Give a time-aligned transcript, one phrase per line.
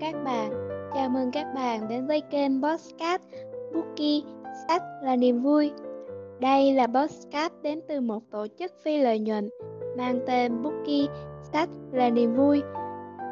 [0.00, 0.50] Chào các bạn,
[0.94, 3.22] chào mừng các bạn đến với kênh Podcast
[3.74, 4.20] Bookie
[4.68, 5.72] Sách là niềm vui.
[6.40, 9.48] Đây là podcast đến từ một tổ chức phi lợi nhuận
[9.96, 11.06] mang tên Bookie
[11.52, 12.62] Sách là niềm vui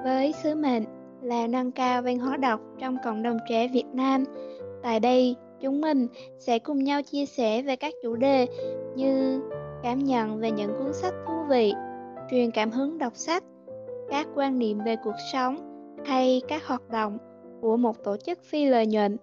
[0.04, 0.84] với sứ mệnh
[1.22, 4.24] là nâng cao văn hóa đọc trong cộng đồng trẻ Việt Nam.
[4.82, 6.06] Tại đây, chúng mình
[6.38, 8.46] sẽ cùng nhau chia sẻ về các chủ đề
[8.96, 9.42] như
[9.82, 11.72] cảm nhận về những cuốn sách thú vị,
[12.30, 13.44] truyền cảm hứng đọc sách,
[14.10, 15.71] các quan niệm về cuộc sống
[16.06, 17.18] hay các hoạt động
[17.60, 19.16] của một tổ chức phi lợi nhuận.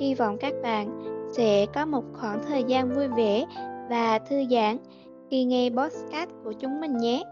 [0.00, 1.02] Hy vọng các bạn
[1.36, 3.44] sẽ có một khoảng thời gian vui vẻ
[3.90, 4.76] và thư giãn
[5.30, 7.22] khi nghe podcast của chúng mình nhé.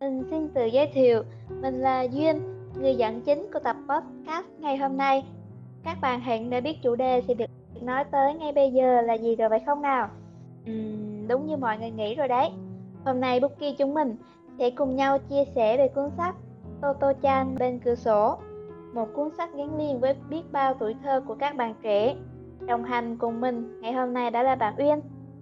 [0.00, 1.22] Mình xin tự giới thiệu,
[1.62, 5.24] mình là Duyên, người dẫn chính của tập podcast ngày hôm nay.
[5.84, 7.44] Các bạn hẳn đã biết chủ đề sẽ được
[7.80, 10.08] nói tới ngay bây giờ là gì rồi phải không nào?
[10.70, 12.50] Uhm, đúng như mọi người nghĩ rồi đấy.
[13.04, 14.16] Hôm nay Bookie chúng mình
[14.58, 16.34] sẽ cùng nhau chia sẻ về cuốn sách
[16.80, 18.36] Toto Chan bên cửa sổ,
[18.94, 22.14] một cuốn sách gắn liền với biết bao tuổi thơ của các bạn trẻ.
[22.60, 25.00] Đồng hành cùng mình ngày hôm nay đã là bạn Uyên.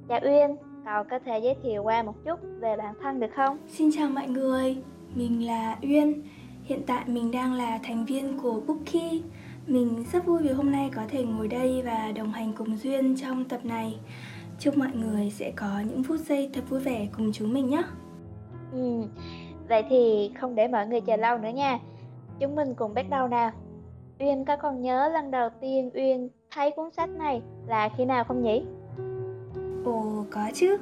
[0.08, 3.58] Chào Uyên, cậu có thể giới thiệu qua một chút về bản thân được không?
[3.68, 4.76] Xin chào mọi người,
[5.14, 6.22] mình là Uyên.
[6.64, 9.20] Hiện tại mình đang là thành viên của Bookie.
[9.66, 13.16] Mình rất vui vì hôm nay có thể ngồi đây và đồng hành cùng Duyên
[13.16, 13.98] trong tập này.
[14.58, 17.82] Chúc mọi người sẽ có những phút giây thật vui vẻ cùng chúng mình nhé.
[18.72, 19.02] Ừ,
[19.68, 21.78] vậy thì không để mọi người chờ lâu nữa nha.
[22.40, 23.50] Chúng mình cùng bắt đầu nào.
[24.18, 28.24] Uyên có còn nhớ lần đầu tiên Uyên thấy cuốn sách này là khi nào
[28.24, 28.62] không nhỉ?
[29.84, 30.78] Ồ, có chứ.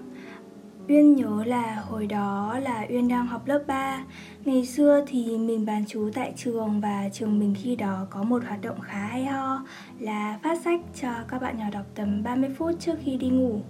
[0.90, 4.04] Uyên nhớ là hồi đó là Uyên đang học lớp 3
[4.44, 8.42] Ngày xưa thì mình bán chú tại trường và trường mình khi đó có một
[8.46, 9.64] hoạt động khá hay ho,
[9.98, 13.60] là phát sách cho các bạn nhỏ đọc tầm 30 phút trước khi đi ngủ.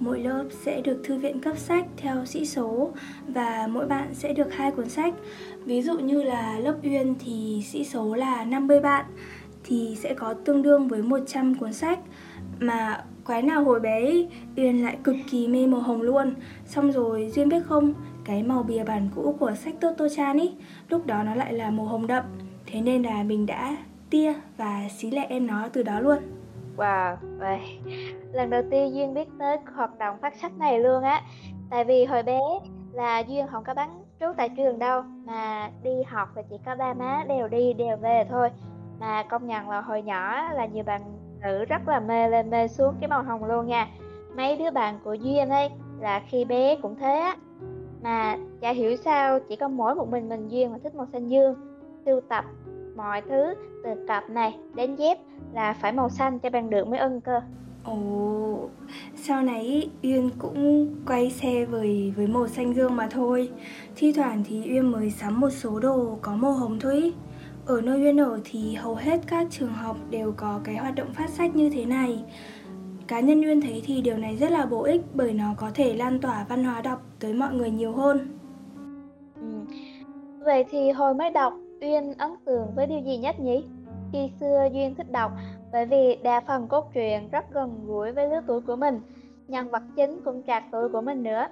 [0.00, 2.92] Mỗi lớp sẽ được thư viện cấp sách theo sĩ số
[3.28, 5.14] và mỗi bạn sẽ được hai cuốn sách.
[5.64, 9.04] Ví dụ như là lớp Uyên thì sĩ số là 50 bạn
[9.64, 11.98] thì sẽ có tương đương với 100 cuốn sách,
[12.60, 14.12] mà quái nào hồi bé
[14.56, 16.34] Uyên lại cực kỳ mê màu hồng luôn.
[16.64, 17.94] Xong rồi Duyên biết không
[18.24, 20.54] Cái màu bìa bản cũ của sách Toto Chan ý
[20.88, 22.24] Lúc đó nó lại là màu hồng đậm.
[22.66, 23.76] Thế nên là mình đã
[24.10, 26.18] tia và xí lẹ em nó từ đó luôn.
[26.76, 27.60] Wow, vậy
[28.32, 31.22] lần đầu tiên Duyên biết tới hoạt động phát sách này luôn á.
[31.70, 32.40] Tại vì hồi bé
[32.92, 36.74] là Duyên không có bán trú tại trường đâu Mà đi học thì chỉ có
[36.76, 38.50] ba má đều đi đều về thôi.
[39.00, 41.02] Mà công nhận là hồi nhỏ là nhiều bạn
[41.42, 43.88] nữ rất là mê lên mê xuống cái màu hồng luôn nha.
[44.36, 45.68] Mấy đứa bạn của duyên ấy
[46.00, 47.36] là khi bé cũng thế á.
[48.02, 51.28] Mà chả hiểu sao chỉ có mỗi một mình mình duyên mà thích màu xanh
[51.28, 51.54] dương.
[52.06, 52.44] Sưu tập
[52.96, 53.54] mọi thứ
[53.84, 55.18] từ cặp này đến dép
[55.52, 57.40] là phải màu xanh cho bằng được mới ưng cơ.
[57.84, 58.68] Ồ,
[59.14, 63.50] sau này Uyên cũng quay xe với với màu xanh dương mà thôi.
[63.96, 67.12] Thi thoảng thì Uyên mới sắm một số đồ có màu hồng thôi
[67.66, 71.12] ở nơi Uyên ở thì hầu hết các trường học đều có cái hoạt động
[71.12, 72.24] phát sách như thế này.
[73.06, 75.94] Cá nhân Uyên thấy thì điều này rất là bổ ích bởi nó có thể
[75.94, 78.38] lan tỏa văn hóa đọc tới mọi người nhiều hơn.
[79.40, 79.46] Ừ.
[80.44, 83.64] Vậy thì hồi mới đọc, Uyên ấn tượng với điều gì nhất nhỉ?
[84.12, 85.32] Khi xưa Duyên thích đọc
[85.72, 89.00] bởi vì đa phần cốt truyện rất gần gũi với lứa tuổi của mình,
[89.48, 91.46] nhân vật chính cũng trạc tuổi của mình nữa.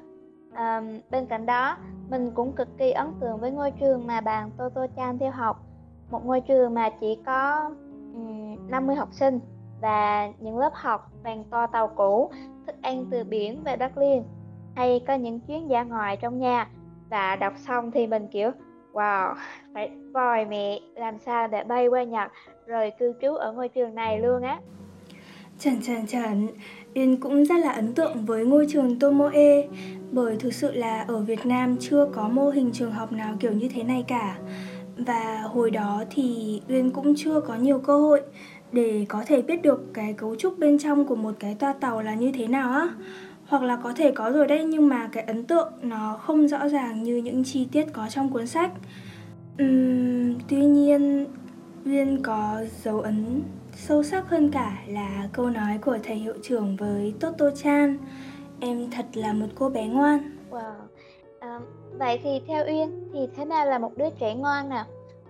[0.53, 1.77] À, bên cạnh đó,
[2.11, 5.74] mình cũng cực kỳ ấn tượng với ngôi trường mà bạn Toto Chan theo học
[6.15, 7.71] một ngôi trường mà chỉ có
[8.15, 9.41] um, 50 học sinh
[9.81, 12.31] và những lớp học bằng to tàu cũ,
[12.67, 14.25] thức ăn từ biển về đất liền.
[14.77, 16.69] Hay có những chuyến dã ngoại trong nhà
[17.11, 18.51] và đọc xong thì mình kiểu
[18.93, 19.35] wow
[19.75, 22.31] phải vòi mẹ làm sao để bay qua Nhật
[22.67, 24.61] rồi cư trú ở ngôi trường này luôn á.
[25.59, 26.47] Chẳng chẳng chẳng,
[26.93, 29.63] Yên cũng rất là ấn tượng với ngôi trường Tomoe
[30.13, 33.53] bởi thực sự là ở Việt Nam chưa có mô hình trường học nào kiểu
[33.53, 34.39] như thế này cả
[34.97, 38.23] và hồi đó thì Uyên cũng chưa có nhiều cơ hội
[38.73, 42.03] để có thể biết được cái cấu trúc bên trong của một cái toa tàu
[42.03, 42.89] là như thế nào á.
[43.47, 46.69] Hoặc là có thể có rồi đấy nhưng mà cái ấn tượng nó không rõ
[46.69, 48.71] ràng như những chi tiết có trong cuốn sách.
[49.63, 51.27] Uhm, tuy nhiên
[51.85, 53.43] Uyên có dấu ấn
[53.77, 57.99] sâu sắc hơn cả là câu nói của thầy hiệu trưởng với Toto Chan
[58.61, 60.37] em thật là một cô bé ngoan.
[60.51, 60.73] Wow
[61.45, 61.61] à,
[61.99, 64.85] Vậy thì theo Uyên thì thế nào là một đứa trẻ ngoan nào?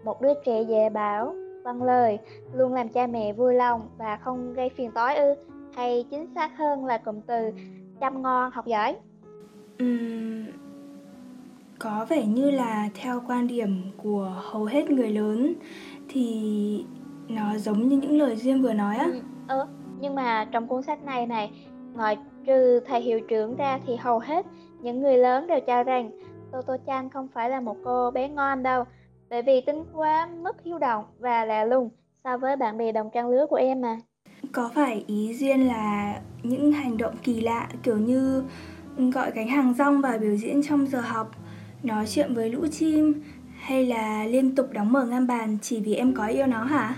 [0.05, 1.34] Một đứa trẻ dễ bảo,
[1.64, 2.19] vâng lời,
[2.52, 5.34] luôn làm cha mẹ vui lòng và không gây phiền toái ư?
[5.76, 7.50] Hay chính xác hơn là cụm từ
[8.00, 8.96] chăm ngon học giỏi?
[9.82, 10.46] Uhm,
[11.78, 15.55] có vẻ như là theo quan điểm của hầu hết người lớn
[16.08, 16.84] thì
[17.28, 19.06] nó giống như những lời Duyên vừa nói á.
[19.06, 19.64] Ừ, ừ,
[20.00, 21.50] nhưng mà trong cuốn sách này này,
[21.94, 24.46] ngoại trừ thầy hiệu trưởng ra thì hầu hết
[24.84, 26.10] những người lớn đều cho rằng
[26.52, 28.84] Toto Chan không phải là một cô bé ngoan đâu,
[29.31, 31.90] bởi vì tính quá mất hiếu động và lạ lùng
[32.25, 33.96] so với bạn bè đồng trang lứa của em mà.
[34.52, 38.42] Có phải ý Duyên là những hành động kỳ lạ kiểu như
[39.14, 41.31] gọi gánh hàng rong và biểu diễn trong giờ học,
[41.82, 43.22] nói chuyện với lũ chim
[43.60, 46.94] hay là liên tục đóng mở ngăn bàn chỉ vì em có yêu nó hả?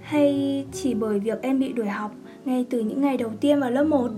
[0.00, 2.10] Hay chỉ bởi việc em bị đuổi học
[2.44, 4.06] ngay từ những ngày đầu tiên vào lớp 1?
[4.06, 4.10] Ừ,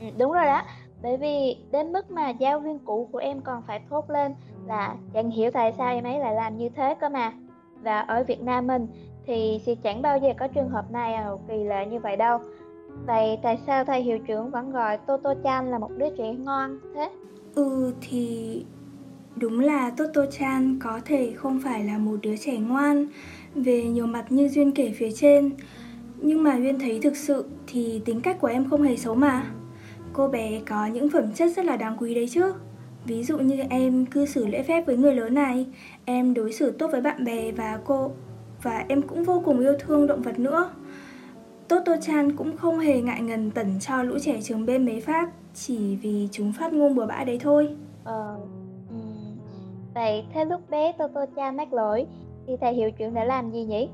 [0.00, 0.62] ừ, đúng rồi đó,
[1.04, 4.34] bởi vì đến mức mà giáo viên cũ của em còn phải thốt lên
[4.66, 7.32] là chẳng hiểu tại sao em ấy lại làm như thế cơ mà.
[7.82, 8.86] Và ở Việt Nam mình
[9.26, 12.38] thì sẽ chẳng bao giờ có trường hợp này nào kỳ lạ như vậy đâu.
[13.06, 16.78] Vậy tại sao thầy hiệu trưởng vẫn gọi Toto Chan là một đứa trẻ ngoan
[16.94, 17.10] thế?
[17.54, 18.64] Ừ thì
[19.36, 23.06] đúng là Toto Chan có thể không phải là một đứa trẻ ngoan,
[23.54, 25.50] về nhiều mặt như Duyên kể phía trên.
[26.16, 29.42] Nhưng mà Duyên thấy thực sự thì tính cách của em không hề xấu mà.
[30.14, 32.54] Cô bé có những phẩm chất rất là đáng quý đấy chứ.
[33.04, 35.66] Ví dụ như em cư xử lễ phép với người lớn này,
[36.04, 38.10] em đối xử tốt với bạn bè và cô
[38.62, 40.70] và em cũng vô cùng yêu thương động vật nữa.
[41.68, 45.30] Toto Chan cũng không hề ngại ngần tẩn cho lũ trẻ trường bên mấy phát
[45.54, 47.68] chỉ vì chúng phát ngôn bừa bãi đấy thôi.
[48.04, 48.36] Ờ,
[48.90, 48.96] ừ,
[49.94, 52.06] vậy thế lúc bé Toto Chan mắc lỗi
[52.46, 53.88] thì thầy hiệu trưởng đã làm gì nhỉ?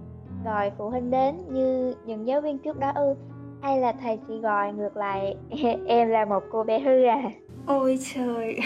[0.44, 3.14] Gọi phụ huynh đến như những giáo viên trước đó ư?
[3.62, 5.36] Hay là thầy chỉ gọi ngược lại
[5.86, 7.22] em là một cô bé hư à?
[7.66, 8.58] Ôi trời,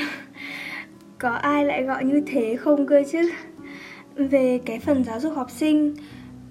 [1.19, 3.31] có ai lại gọi như thế không cơ chứ?
[4.15, 5.95] Về cái phần giáo dục học sinh,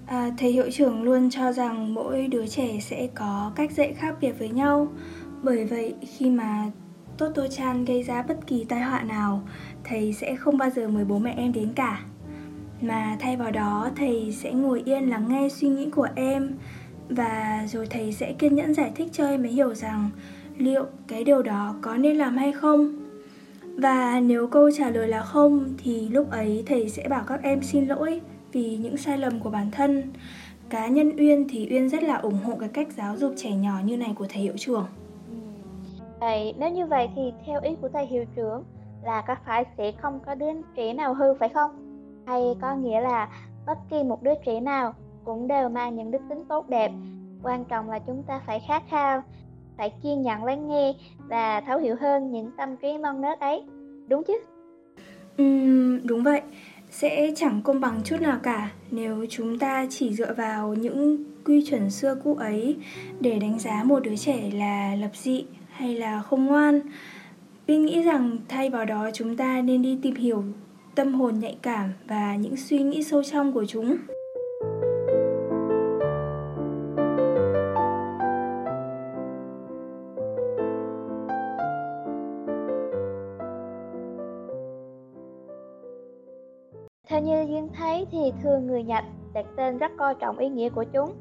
[0.05, 4.15] à, thầy hiệu trưởng luôn cho rằng mỗi đứa trẻ sẽ có cách dạy khác
[4.21, 4.87] biệt với nhau.
[5.41, 6.71] Bởi vậy khi mà
[7.17, 9.41] Toto Chan gây ra bất kỳ tai họa nào,
[9.83, 12.01] thầy sẽ không bao giờ mời bố mẹ em đến cả.
[12.81, 16.57] Mà thay vào đó, thầy sẽ ngồi yên lắng nghe suy nghĩ của em
[17.15, 20.09] và rồi thầy sẽ kiên nhẫn giải thích cho em ấy hiểu rằng
[20.57, 23.03] liệu cái điều đó có nên làm hay không
[23.77, 27.61] và nếu câu trả lời là không, thì lúc ấy thầy sẽ bảo các em
[27.61, 28.21] xin lỗi
[28.51, 30.13] vì những sai lầm của bản thân.
[30.69, 33.79] Cá nhân Uyên thì Uyên rất là ủng hộ cái cách giáo dục trẻ nhỏ
[33.85, 34.85] như này của thầy hiệu trưởng.
[36.19, 38.63] Vậy nếu như vậy thì theo ý của thầy hiệu trưởng
[39.03, 41.71] là các phái sẽ không có đứa trẻ nào hư phải không?
[42.27, 43.29] Hay có nghĩa là
[43.65, 44.93] bất kỳ một đứa trẻ nào
[45.25, 46.91] cũng đều mang những đức tính tốt đẹp.
[47.43, 49.23] Quan trọng là chúng ta phải khát khao
[49.77, 50.93] phải kiên nhẫn lắng nghe
[51.27, 53.63] và thấu hiểu hơn những tâm trí non nớt ấy
[54.07, 54.33] đúng chứ
[55.37, 55.43] Ừ,
[56.03, 56.41] đúng vậy
[56.91, 61.65] sẽ chẳng công bằng chút nào cả nếu chúng ta chỉ dựa vào những quy
[61.65, 62.77] chuẩn xưa cũ ấy
[63.19, 66.79] để đánh giá một đứa trẻ là lập dị hay là không ngoan
[67.67, 70.43] Tôi nghĩ rằng thay vào đó chúng ta nên đi tìm hiểu
[70.95, 73.97] tâm hồn nhạy cảm và những suy nghĩ sâu trong của chúng.
[87.77, 89.03] Thấy thì thường người Nhật
[89.33, 91.13] đặt tên rất coi trọng ý nghĩa của chúng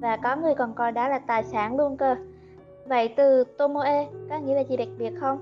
[0.00, 2.16] và có người còn coi đó là tài sản luôn cơ.
[2.86, 5.38] Vậy từ Tomoe có nghĩa là gì đặc biệt không?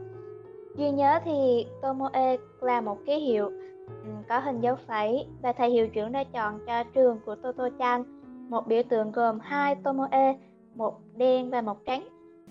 [0.77, 3.51] Duy nhớ thì Tomoe là một ký hiệu
[3.89, 8.05] ừ, có hình dấu phẩy và thầy hiệu trưởng đã chọn cho trường của Toto-chan
[8.49, 10.37] một biểu tượng gồm hai Tomoe,
[10.75, 12.03] một đen và một trắng.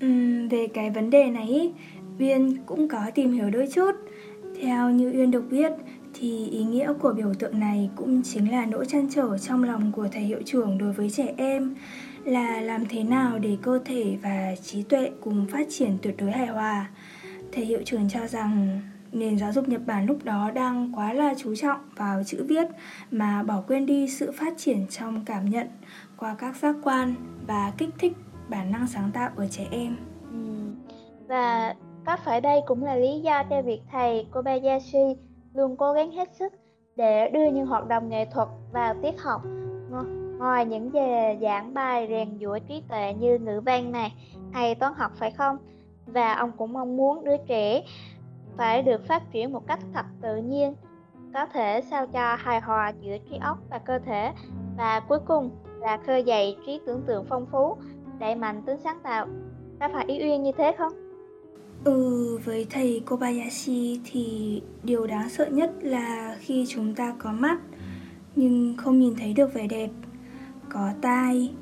[0.01, 0.07] Ừ,
[0.51, 1.73] về cái vấn đề này,
[2.19, 3.91] Uyên cũng có tìm hiểu đôi chút.
[4.61, 5.71] Theo như Uyên được biết,
[6.19, 9.91] thì ý nghĩa của biểu tượng này cũng chính là nỗi chăn trở trong lòng
[9.91, 11.75] của thầy hiệu trưởng đối với trẻ em,
[12.23, 16.31] là làm thế nào để cơ thể và trí tuệ cùng phát triển tuyệt đối
[16.31, 16.89] hài hòa.
[17.51, 18.81] Thầy hiệu trưởng cho rằng
[19.11, 22.67] nền giáo dục Nhật Bản lúc đó đang quá là chú trọng vào chữ viết
[23.11, 25.67] mà bỏ quên đi sự phát triển trong cảm nhận
[26.17, 27.15] qua các giác quan
[27.47, 28.13] và kích thích
[28.49, 29.97] bản năng sáng tạo ở trẻ em.
[30.31, 30.37] Ừ.
[31.27, 35.15] Và có phải đây cũng là lý do cho việc thầy Kobayashi
[35.55, 36.53] luôn cố gắng hết sức
[36.95, 39.41] để đưa những hoạt động nghệ thuật vào tiết học.
[40.39, 44.13] Ngoài những về giảng bài rèn giũa trí tuệ như ngữ văn này
[44.53, 45.57] hay toán học phải không?
[46.05, 47.83] Và ông cũng mong muốn đứa trẻ
[48.57, 50.75] phải được phát triển một cách thật tự nhiên,
[51.33, 54.31] có thể sao cho hài hòa giữa trí óc và cơ thể.
[54.77, 57.77] Và cuối cùng là khơi dậy trí tưởng tượng phong phú,
[58.19, 59.27] đẩy mạnh tính sáng tạo.
[59.79, 61.04] Đã phải ý uyên như thế không?
[61.85, 67.57] Ừ, với thầy Kobayashi thì điều đáng sợ nhất là khi chúng ta có mắt
[68.35, 69.89] nhưng không nhìn thấy được vẻ đẹp,
[70.69, 71.53] có tai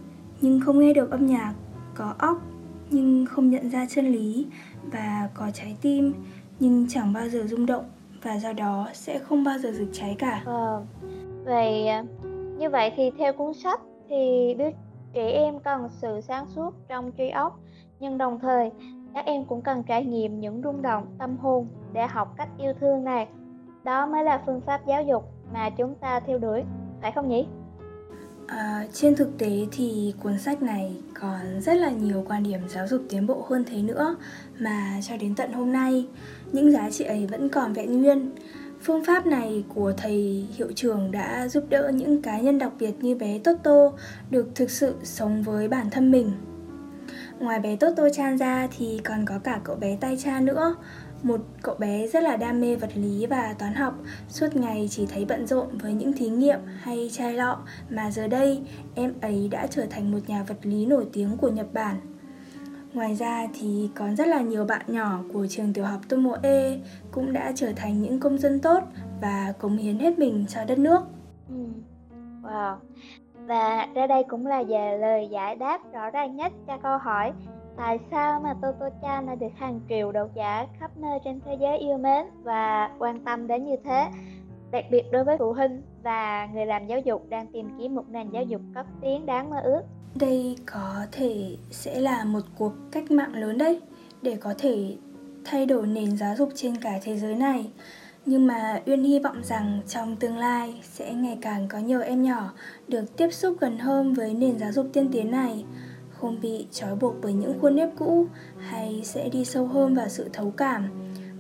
[0.41, 1.53] nhưng không nghe được âm nhạc,
[1.95, 2.41] có óc
[2.91, 4.45] nhưng không nhận ra chân lý.
[4.91, 6.13] Và có trái tim
[6.59, 7.85] nhưng chẳng bao giờ rung động.
[8.23, 10.41] Và do đó sẽ không bao giờ rực cháy cả.
[10.45, 10.83] Ờ,
[11.45, 12.03] vậy à,
[12.57, 14.69] như vậy thì theo cuốn sách thì đứa
[15.13, 17.59] trẻ em cần sự sáng suốt trong trí óc.
[17.99, 18.71] Nhưng đồng thời
[19.13, 22.73] các em cũng cần trải nghiệm những rung động tâm hồn để học cách yêu
[22.79, 23.27] thương này
[23.83, 26.63] đó mới là phương pháp giáo dục mà chúng ta theo đuổi
[27.01, 27.45] phải không nhỉ
[28.47, 32.87] À, trên thực tế thì cuốn sách này còn rất là nhiều quan điểm giáo
[32.87, 34.15] dục tiến bộ hơn thế nữa
[34.59, 36.07] mà cho đến tận hôm nay
[36.51, 38.31] những giá trị ấy vẫn còn vẹn nguyên.
[38.81, 42.91] Phương pháp này của thầy hiệu trưởng đã giúp đỡ những cá nhân đặc biệt
[42.99, 43.91] như bé Toto
[44.29, 46.31] được thực sự sống với bản thân mình.
[47.39, 50.75] Ngoài bé Toto Chan ra thì còn có cả cậu bé tay cha nữa
[51.23, 53.93] một cậu bé rất là đam mê vật lý và toán học,
[54.29, 58.27] suốt ngày chỉ thấy bận rộn với những thí nghiệm hay chai lọ mà giờ
[58.27, 58.61] đây
[58.95, 61.95] em ấy đã trở thành một nhà vật lý nổi tiếng của Nhật Bản.
[62.93, 66.77] Ngoài ra thì còn rất là nhiều bạn nhỏ của trường tiểu học Tomoe
[67.11, 68.83] cũng đã trở thành những công dân tốt
[69.21, 71.01] và cống hiến hết mình cho đất nước.
[71.49, 71.55] Ừ.
[72.43, 72.75] Wow.
[73.47, 77.31] Và ra đây cũng là về lời giải đáp rõ ràng nhất cho câu hỏi,
[77.77, 81.77] Tại sao mà Toto-chan lại được hàng triệu độc giả khắp nơi trên thế giới
[81.77, 84.07] yêu mến và quan tâm đến như thế?
[84.71, 88.03] Đặc biệt đối với phụ huynh và người làm giáo dục đang tìm kiếm một
[88.09, 89.81] nền giáo dục cấp tiến đáng mơ ước.
[90.15, 93.81] Đây có thể sẽ là một cuộc cách mạng lớn đấy,
[94.21, 94.95] để có thể
[95.45, 97.71] thay đổi nền giáo dục trên cả thế giới này.
[98.25, 102.23] Nhưng mà Uyên hy vọng rằng trong tương lai sẽ ngày càng có nhiều em
[102.23, 102.53] nhỏ
[102.87, 105.65] được tiếp xúc gần hơn với nền giáo dục tiên tiến này
[106.09, 108.27] không bị trói buộc bởi những khuôn nếp cũ
[108.57, 110.89] hay sẽ đi sâu hơn vào sự thấu cảm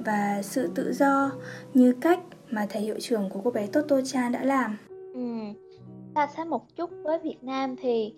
[0.05, 1.31] và sự tự do
[1.73, 4.77] như cách mà thầy hiệu trưởng của cô bé Toto Chan đã làm.
[5.13, 5.21] Ừ,
[6.13, 8.13] ta sát một chút với Việt Nam thì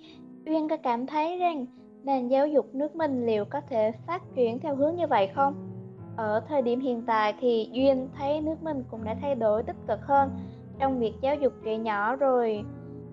[0.45, 1.65] Uyên có cảm thấy rằng
[2.03, 5.74] nền giáo dục nước mình liệu có thể phát triển theo hướng như vậy không?
[6.15, 9.75] Ở thời điểm hiện tại thì Duyên thấy nước mình cũng đã thay đổi tích
[9.87, 10.29] cực hơn
[10.79, 12.63] trong việc giáo dục trẻ nhỏ rồi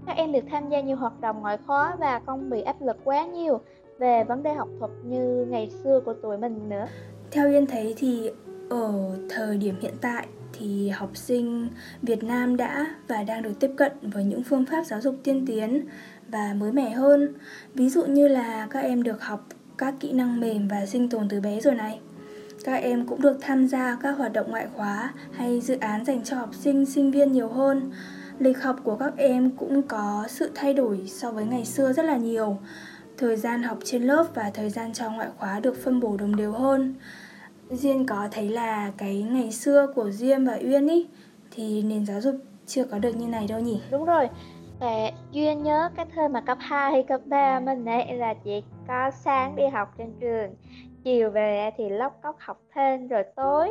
[0.07, 2.97] các em được tham gia nhiều hoạt động ngoại khóa và không bị áp lực
[3.05, 3.61] quá nhiều
[3.99, 6.87] về vấn đề học thuật như ngày xưa của tuổi mình nữa.
[7.31, 8.31] Theo duyên thấy thì
[8.71, 11.69] ở thời điểm hiện tại thì học sinh
[12.03, 15.45] Việt Nam đã và đang được tiếp cận với những phương pháp giáo dục tiên
[15.47, 15.87] tiến
[16.29, 17.35] và mới mẻ hơn.
[17.75, 19.47] Ví dụ như là các em được học
[19.79, 22.01] các kỹ năng mềm và sinh tồn từ bé rồi này.
[22.64, 26.25] Các em cũng được tham gia các hoạt động ngoại khóa hay dự án dành
[26.25, 27.90] cho học sinh, sinh viên nhiều hơn
[28.38, 32.04] lịch học của các em cũng có sự thay đổi so với ngày xưa rất
[32.04, 32.59] là nhiều.
[33.19, 36.37] Thời gian học trên lớp và thời gian cho ngoại khóa được phân bổ đồng
[36.37, 36.95] đều hơn.
[37.71, 41.07] Duyên có thấy là cái ngày xưa của Duyên và Uyên ý
[41.50, 43.81] thì nền giáo dục chưa có được như này đâu nhỉ?
[43.90, 44.28] Đúng rồi.
[44.81, 48.62] và Duyên nhớ cái thời mà cấp 2 hay cấp 3 mình ấy là chỉ
[48.88, 50.54] có sáng đi học trên trường,
[51.05, 53.71] chiều về thì lóc cóc học thêm, rồi tối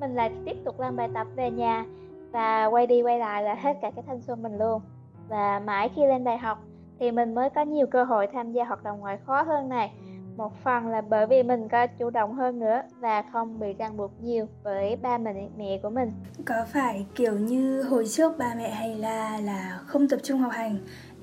[0.00, 1.84] mình lại tiếp tục làm bài tập về nhà
[2.32, 4.82] và quay đi quay lại là hết cả cái thanh xuân mình luôn.
[5.28, 6.58] Và mãi khi lên đại học
[6.98, 9.92] thì mình mới có nhiều cơ hội tham gia hoạt động ngoại khóa hơn này.
[10.36, 13.96] Một phần là bởi vì mình có chủ động hơn nữa và không bị ràng
[13.96, 16.12] buộc nhiều với ba mình mẹ của mình.
[16.46, 20.52] Có phải kiểu như hồi trước ba mẹ hay là là không tập trung học
[20.52, 20.78] hành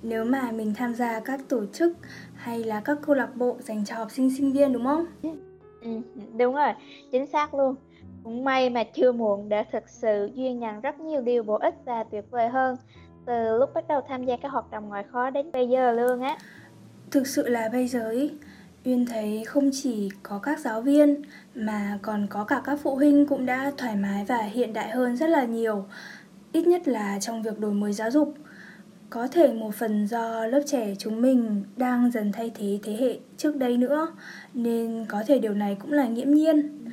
[0.07, 1.93] nếu mà mình tham gia các tổ chức
[2.35, 5.05] hay là các câu lạc bộ dành cho học sinh sinh viên đúng không?
[5.81, 5.89] Ừ,
[6.37, 6.73] đúng rồi,
[7.11, 7.75] chính xác luôn.
[8.23, 11.75] Cũng may mà chưa muộn để thực sự duyên nhận rất nhiều điều bổ ích
[11.85, 12.75] và tuyệt vời hơn
[13.25, 16.21] từ lúc bắt đầu tham gia các hoạt động ngoại khóa đến bây giờ luôn
[16.21, 16.37] á.
[17.11, 18.31] Thực sự là bây giờ ý,
[18.85, 21.21] Uyên thấy không chỉ có các giáo viên
[21.55, 25.17] mà còn có cả các phụ huynh cũng đã thoải mái và hiện đại hơn
[25.17, 25.85] rất là nhiều,
[26.51, 28.33] ít nhất là trong việc đổi mới giáo dục.
[29.09, 33.19] Có thể một phần do lớp trẻ chúng mình đang dần thay thế thế hệ
[33.37, 34.07] trước đây nữa
[34.53, 36.85] nên có thể điều này cũng là nghiễm nhiên.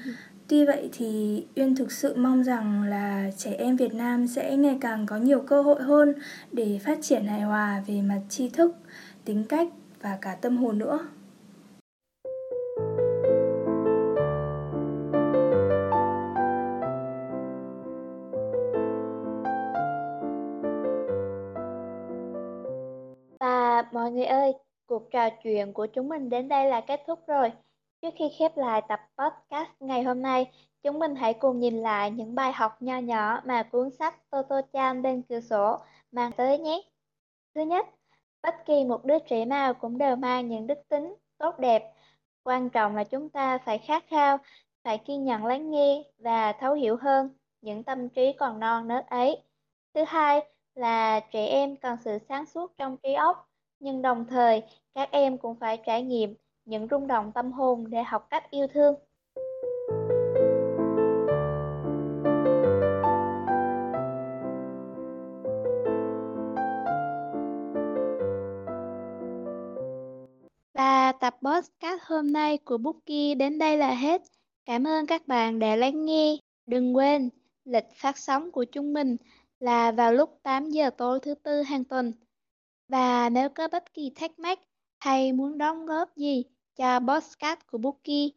[0.49, 4.79] Tuy vậy thì Uyên thực sự mong rằng là trẻ em Việt Nam sẽ ngày
[4.81, 6.15] càng có nhiều cơ hội hơn
[6.53, 8.77] để phát triển hài hòa về mặt tri thức,
[9.25, 9.69] tính cách
[10.03, 10.99] và cả tâm hồn nữa.
[24.15, 24.53] Người ơi,
[24.87, 27.53] cuộc trò chuyện của chúng mình đến đây là kết thúc rồi.
[28.03, 30.51] Trước khi khép lại tập podcast ngày hôm nay,
[30.83, 34.61] chúng mình hãy cùng nhìn lại những bài học nho nhỏ mà cuốn sách Toto
[34.73, 35.79] Chan bên cửa sổ
[36.13, 36.83] mang tới nhé.
[37.55, 37.87] Thứ nhất,
[38.43, 41.93] bất kỳ một đứa trẻ nào cũng đều mang những đức tính tốt đẹp.
[42.45, 44.39] Quan trọng là chúng ta phải khát khao,
[44.85, 47.31] phải kiên nhẫn lắng nghe và thấu hiểu hơn
[47.61, 49.43] những tâm trí còn non nớt ấy.
[49.95, 50.41] Thứ hai
[50.75, 53.49] là trẻ em cần sự sáng suốt trong trí óc,
[53.81, 54.63] nhưng đồng thời
[54.95, 58.67] các em cũng phải trải nghiệm những rung động tâm hồn để học cách yêu
[58.67, 58.95] thương
[70.75, 74.23] Và tập podcast hôm nay của Bookie đến đây là hết.
[74.67, 76.37] Cảm ơn các bạn đã lắng nghe.
[76.67, 77.31] Đừng quên,
[77.65, 79.17] lịch phát sóng của chúng mình
[79.61, 82.13] là vào lúc 8 giờ tối thứ tư hàng tuần.
[82.89, 84.59] Và nếu có bất kỳ thắc mắc
[84.99, 86.45] hay muốn đóng góp gì
[86.77, 88.29] cho podcast của Bookie,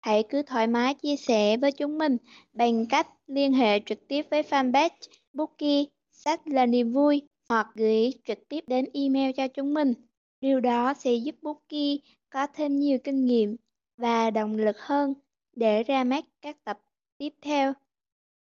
[0.00, 2.16] hãy cứ thoải mái chia sẻ với chúng mình
[2.52, 4.88] bằng cách liên hệ trực tiếp với fanpage
[5.32, 9.94] Bookie sách là niềm vui hoặc gửi trực tiếp đến email cho chúng mình.
[10.40, 11.96] Điều đó sẽ giúp Bookie
[12.30, 13.56] có thêm nhiều kinh nghiệm
[13.96, 15.14] và động lực hơn
[15.56, 16.78] để ra mắt các tập
[17.18, 17.72] tiếp theo.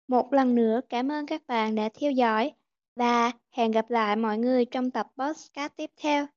[0.07, 2.51] Một lần nữa cảm ơn các bạn đã theo dõi
[2.99, 6.27] và hẹn gặp lại mọi người trong tập podcast tiếp theo.